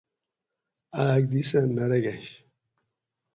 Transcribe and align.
آک 1.05 1.23
دی 1.31 1.41
سہ 1.49 1.59
نہ 1.75 1.83
رگنش 1.89 2.27